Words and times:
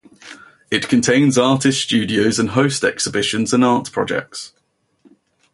It 0.71 0.87
contains 0.89 1.37
artist 1.37 1.79
studios 1.79 2.39
and 2.39 2.49
hosts 2.49 2.83
exhibitions 2.83 3.53
and 3.53 3.63
art 3.63 3.91
projects. 3.91 4.51